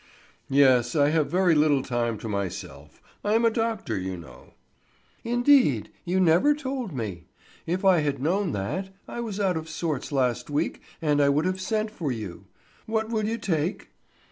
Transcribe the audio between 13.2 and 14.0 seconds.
you take?"